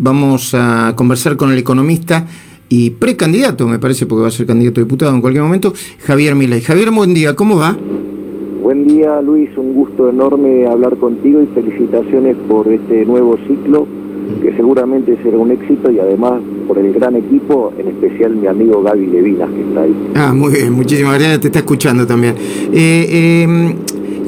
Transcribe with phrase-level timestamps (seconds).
[0.00, 2.26] vamos a conversar con el economista
[2.68, 5.72] y precandidato, me parece, porque va a ser candidato a diputado en cualquier momento,
[6.04, 6.60] Javier Milei.
[6.62, 7.76] Javier, buen día, ¿cómo va?
[8.62, 13.86] Buen día, Luis, un gusto enorme hablar contigo y felicitaciones por este nuevo ciclo,
[14.40, 18.82] que seguramente será un éxito y además por el gran equipo, en especial mi amigo
[18.82, 19.94] Gaby Levinas, que está ahí.
[20.14, 22.34] Ah, muy bien, muchísimas gracias, te está escuchando también.
[22.72, 23.74] Eh, eh,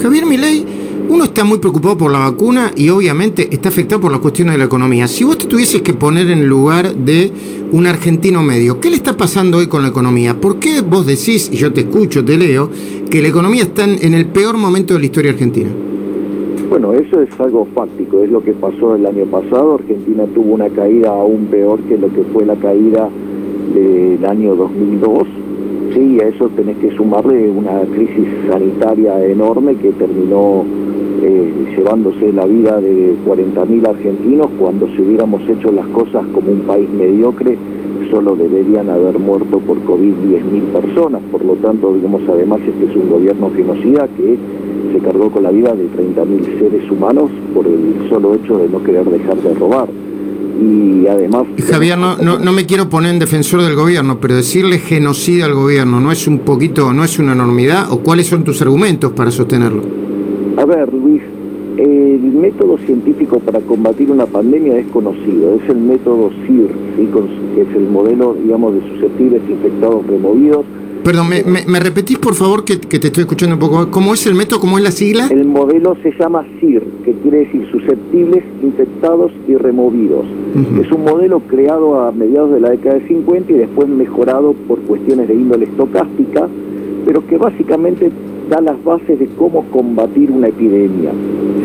[0.00, 0.79] Javier Milei
[1.10, 4.58] uno está muy preocupado por la vacuna y obviamente está afectado por las cuestiones de
[4.58, 5.08] la economía.
[5.08, 7.32] Si vos te tuvieses que poner en lugar de
[7.72, 10.40] un argentino medio, ¿qué le está pasando hoy con la economía?
[10.40, 12.70] ¿Por qué vos decís, y yo te escucho, te leo,
[13.10, 15.68] que la economía está en el peor momento de la historia argentina?
[16.68, 19.74] Bueno, eso es algo fáctico, es lo que pasó el año pasado.
[19.74, 23.08] Argentina tuvo una caída aún peor que lo que fue la caída
[23.74, 25.26] del año 2002
[25.94, 30.64] sí, a eso tenés que sumarle una crisis sanitaria enorme que terminó
[31.22, 36.60] eh, llevándose la vida de 40.000 argentinos cuando si hubiéramos hecho las cosas como un
[36.60, 37.58] país mediocre
[38.10, 41.22] solo deberían haber muerto por COVID 10.000 personas.
[41.30, 44.36] Por lo tanto, digamos, además este es un gobierno genocida que
[44.92, 48.82] se cargó con la vida de 30.000 seres humanos por el solo hecho de no
[48.82, 49.88] querer dejar de robar.
[50.60, 51.44] Y además...
[51.70, 55.54] Javier, no, no, no me quiero poner en defensor del gobierno, pero decirle genocida al
[55.54, 57.90] gobierno, ¿no es un poquito, no es una enormidad?
[57.90, 59.99] ¿O cuáles son tus argumentos para sostenerlo?
[60.60, 61.22] A ver, Luis,
[61.78, 66.68] el método científico para combatir una pandemia es conocido, es el método CIR,
[67.54, 70.66] que es el modelo, digamos, de susceptibles infectados removidos.
[71.02, 73.90] Perdón, ¿me, repetís por favor que, te estoy escuchando un poco?
[73.90, 74.60] ¿Cómo es el método?
[74.60, 75.28] ¿Cómo es la sigla?
[75.30, 80.26] El modelo se llama CIR, que quiere decir susceptibles, infectados y removidos.
[80.84, 84.78] Es un modelo creado a mediados de la década de 50 y después mejorado por
[84.80, 86.48] cuestiones de índole estocástica,
[87.06, 88.10] pero que básicamente
[88.50, 91.12] da las bases de cómo combatir una epidemia.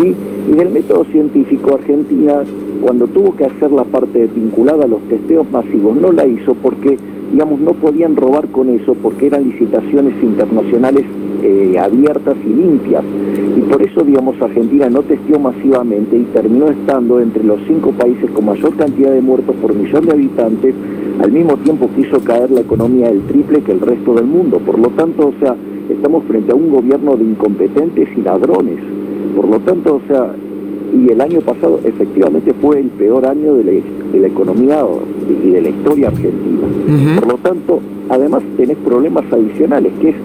[0.00, 0.16] ¿sí?
[0.48, 2.42] Y en el método científico, Argentina,
[2.80, 6.96] cuando tuvo que hacer la parte vinculada a los testeos masivos, no la hizo porque,
[7.30, 11.04] digamos, no podían robar con eso, porque eran licitaciones internacionales
[11.42, 13.04] eh, abiertas y limpias.
[13.56, 18.30] Y por eso, digamos, Argentina no testeó masivamente y terminó estando entre los cinco países
[18.30, 20.74] con mayor cantidad de muertos por millón de habitantes,
[21.22, 24.58] al mismo tiempo que hizo caer la economía del triple que el resto del mundo.
[24.58, 25.54] Por lo tanto, o sea,
[25.92, 28.78] estamos frente a un gobierno de incompetentes y ladrones.
[29.36, 30.34] Por lo tanto, o sea,
[30.92, 34.84] y el año pasado efectivamente fue el peor año de la, economía
[35.44, 36.66] y de la historia argentina.
[37.20, 40.16] Por lo tanto, además tenés problemas adicionales, que es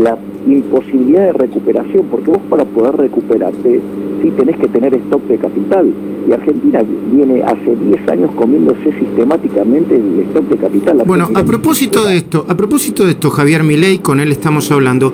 [0.00, 0.16] la
[0.46, 3.80] imposibilidad de recuperación, porque vos para poder recuperarte,
[4.26, 5.92] sí tenés que tener stock de capital
[6.28, 6.82] y Argentina
[7.12, 11.02] viene hace 10 años comiéndose sistemáticamente el stock de capital.
[11.06, 15.12] Bueno, a propósito de esto, a propósito de esto, Javier Milei, con él estamos hablando,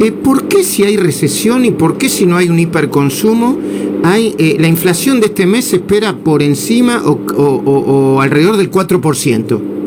[0.00, 3.58] eh, ¿por qué si hay recesión y por qué si no hay un hiperconsumo,
[4.02, 8.70] hay eh, la inflación de este mes se espera por encima o, o alrededor del
[8.70, 9.79] 4%?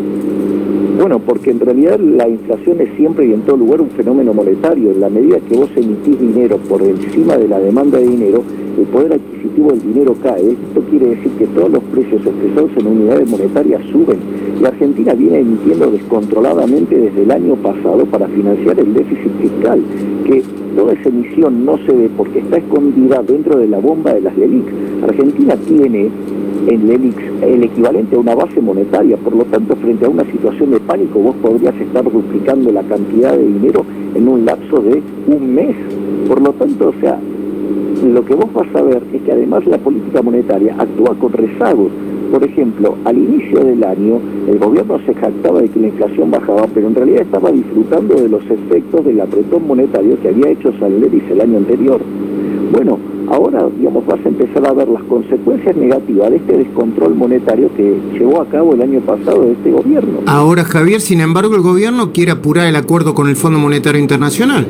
[1.04, 4.90] Bueno, porque en realidad la inflación es siempre y en todo lugar un fenómeno monetario.
[4.92, 8.42] En la medida que vos emitís dinero por encima de la demanda de dinero,
[8.80, 10.52] el poder adquisitivo del dinero cae.
[10.52, 14.18] Esto quiere decir que todos los precios expresados en unidades monetarias suben.
[14.62, 19.82] Y Argentina viene emitiendo descontroladamente desde el año pasado para financiar el déficit fiscal,
[20.26, 20.42] que
[20.74, 24.38] toda esa emisión no se ve porque está escondida dentro de la bomba de las
[24.38, 24.66] LELIC.
[25.04, 26.10] Argentina tiene
[26.68, 30.72] en LELIX el equivalente a una base monetaria, por lo tanto frente a una situación
[30.72, 35.56] de pánico vos podrías estar duplicando la cantidad de dinero en un lapso de un
[35.56, 35.76] mes.
[36.28, 37.20] Por lo tanto, o sea,
[38.04, 41.92] lo que vos vas a ver es que además la política monetaria actúa con rezagos.
[42.32, 46.66] Por ejemplo, al inicio del año el gobierno se jactaba de que la inflación bajaba,
[46.74, 51.24] pero en realidad estaba disfrutando de los efectos del apretón monetario que había hecho Sanleris
[51.30, 52.02] el año anterior.
[52.72, 52.98] Bueno,
[53.34, 57.98] ahora digamos vas a empezar a ver las consecuencias negativas de este descontrol monetario que
[58.14, 60.20] llevó a cabo el año pasado de este gobierno.
[60.28, 64.68] Ahora, Javier, sin embargo, el gobierno quiere apurar el acuerdo con el Fondo Monetario Internacional.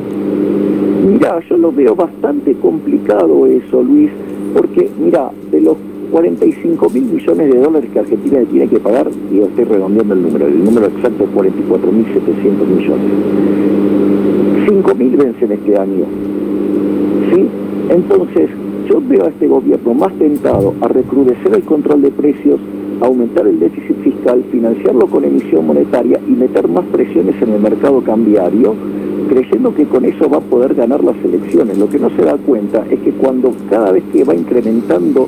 [1.08, 4.10] Mira, yo lo veo bastante complicado eso, Luis,
[4.56, 5.78] porque mira, de los
[6.12, 10.48] 45 mil millones de dólares que Argentina tiene que pagar, y estoy redondeando el número,
[10.48, 13.12] el número exacto es 44 mil 700 millones.
[14.70, 16.06] 5 mil vencen este año.
[17.34, 17.50] ¿Sí?
[17.90, 18.50] Entonces,
[18.90, 22.60] yo veo a este gobierno más tentado a recrudecer el control de precios,
[23.02, 28.02] aumentar el déficit fiscal, financiarlo con emisión monetaria y meter más presiones en el mercado
[28.02, 28.76] cambiario
[29.28, 31.78] creyendo que con eso va a poder ganar las elecciones.
[31.78, 35.28] Lo que no se da cuenta es que cuando cada vez que va incrementando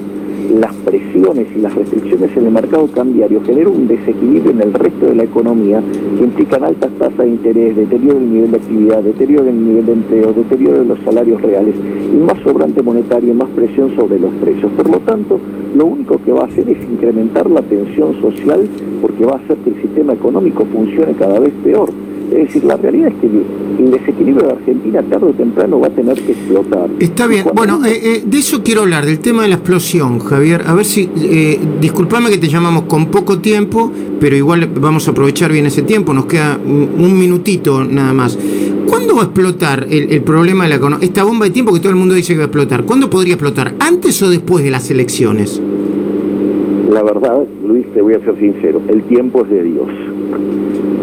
[0.49, 5.07] las presiones y las restricciones en el mercado cambiario generan un desequilibrio en el resto
[5.07, 5.81] de la economía
[6.17, 9.93] que implican altas tasas de interés, deterioro del nivel de actividad, deterioro del nivel de
[9.93, 11.75] empleo, deterioro de los salarios reales
[12.13, 14.71] y más sobrante monetario y más presión sobre los precios.
[14.73, 15.39] Por lo tanto,
[15.75, 18.67] lo único que va a hacer es incrementar la tensión social
[19.01, 22.04] porque va a hacer que el sistema económico funcione cada vez peor.
[22.31, 25.91] Es decir, la realidad es que el desequilibrio de Argentina tarde o temprano va a
[25.91, 26.89] tener que explotar.
[26.99, 30.63] Está bien, bueno, eh, eh, de eso quiero hablar, del tema de la explosión, Javier.
[30.65, 35.11] A ver si, eh, disculpame que te llamamos con poco tiempo, pero igual vamos a
[35.11, 38.37] aprovechar bien ese tiempo, nos queda un, minutito nada más.
[38.87, 41.05] ¿Cuándo va a explotar el, problema de la economía?
[41.05, 43.35] Esta bomba de tiempo que todo el mundo dice que va a explotar, ¿cuándo podría
[43.35, 43.73] explotar?
[43.79, 45.61] ¿Antes o después de las elecciones?
[46.91, 49.87] La verdad, Luis, te voy a ser sincero, el tiempo es de Dios.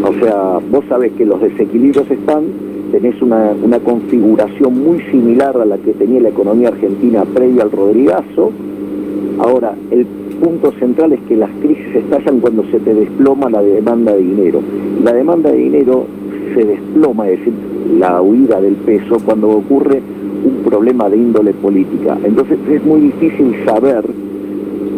[0.04, 2.44] O sea, vos sabés que los desequilibrios están,
[2.90, 7.70] tenés una, una configuración muy similar a la que tenía la economía argentina previa al
[7.70, 8.50] Rodrigazo.
[9.38, 10.06] Ahora, el
[10.43, 14.60] punto central es que las crisis estallan cuando se te desploma la demanda de dinero.
[15.04, 16.04] La demanda de dinero
[16.54, 17.52] se desploma, es decir,
[17.99, 20.02] la huida del peso, cuando ocurre
[20.44, 22.19] un problema de índole política.
[22.25, 24.04] Entonces es muy difícil saber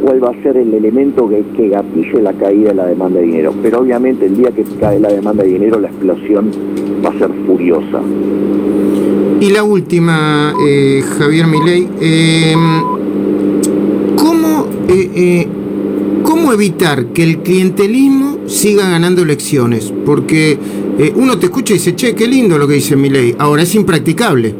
[0.04, 3.26] cuál va a ser el elemento que, que gatille la caída de la demanda de
[3.26, 3.54] dinero.
[3.62, 6.50] Pero obviamente el día que cae la demanda de dinero, la explosión
[7.04, 8.02] va a ser furiosa.
[9.40, 12.82] Y la última, eh, Javier Milei, em,
[14.16, 15.48] ¿cómo, eh, eh,
[16.22, 19.92] ¿cómo evitar que el clientelismo siga ganando elecciones?
[20.04, 20.58] Porque
[21.16, 24.54] uno te escucha y dice, che, qué lindo lo que dice Milei, ahora es impracticable.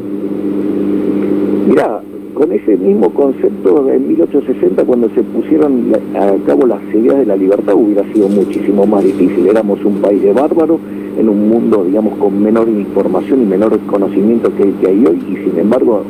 [1.67, 2.01] Mira,
[2.35, 7.35] con ese mismo concepto de 1860 cuando se pusieron a cabo las ideas de la
[7.35, 9.47] libertad hubiera sido muchísimo más difícil.
[9.47, 10.79] Éramos un país de bárbaros
[11.17, 15.17] en un mundo, digamos, con menor información y menor conocimiento que el que hay hoy
[15.31, 16.03] y sin embargo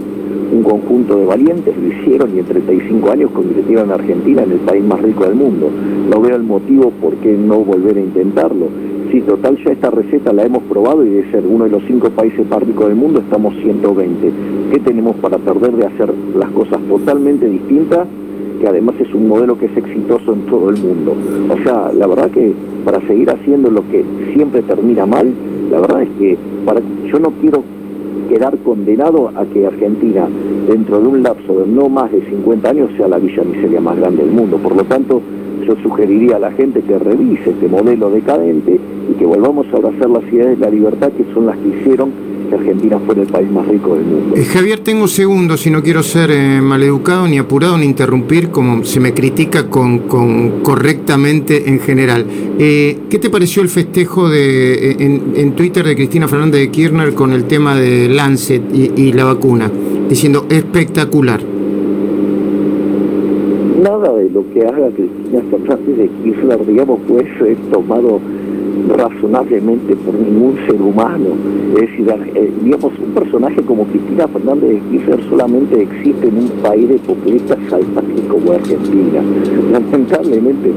[0.51, 4.59] un conjunto de valientes lo hicieron y en 35 años convirtieron a Argentina en el
[4.59, 5.69] país más rico del mundo.
[6.09, 8.67] No veo el motivo por qué no volver a intentarlo
[9.15, 12.09] Sí, total, ya esta receta la hemos probado y de ser uno de los cinco
[12.09, 14.29] países más del mundo estamos 120.
[14.69, 18.09] ¿Qué tenemos para perder de hacer las cosas totalmente distintas?
[18.59, 21.15] Que además es un modelo que es exitoso en todo el mundo.
[21.49, 22.51] O sea, la verdad que
[22.83, 24.03] para seguir haciendo lo que
[24.33, 25.31] siempre termina mal,
[25.71, 27.63] la verdad es que para, yo no quiero
[28.27, 30.27] quedar condenado a que Argentina,
[30.67, 33.95] dentro de un lapso de no más de 50 años, sea la villa miseria más
[33.95, 34.57] grande del mundo.
[34.57, 35.21] Por lo tanto,
[35.65, 38.79] yo sugeriría a la gente que revise este modelo decadente
[39.09, 42.11] y que volvamos a abrazar las ideas de la libertad que son las que hicieron
[42.49, 44.35] que Argentina fuera el país más rico del mundo.
[44.35, 48.83] Eh, Javier, tengo segundos y no quiero ser eh, maleducado ni apurado ni interrumpir como
[48.83, 52.25] se me critica con, con correctamente en general.
[52.59, 57.33] Eh, ¿Qué te pareció el festejo de, en, Twitter de Cristina Fernández de Kirchner con
[57.33, 59.71] el tema de Lancet y la vacuna?
[60.07, 61.54] Diciendo espectacular
[63.85, 68.19] nada de lo que haga Cristina Fernández de Kirchner, digamos, puede ser tomado
[68.97, 71.27] razonablemente por ningún ser humano.
[71.75, 76.49] Es decir, eh, digamos, un personaje como Cristina Fernández de Kirchner solamente existe en un
[76.63, 79.21] país de populistas salvajes como Argentina.
[79.71, 80.71] Lamentablemente,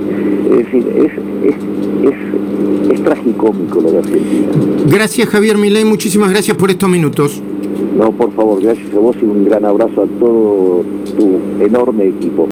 [0.50, 1.12] es decir, es,
[1.49, 1.56] es,
[2.10, 4.49] es, es tragicómico lo de Argentina.
[4.90, 7.43] Gracias Javier Milei, muchísimas gracias por estos minutos.
[7.99, 10.84] No, por favor, gracias a vos y un gran abrazo a todo
[11.16, 12.46] tu enorme equipo.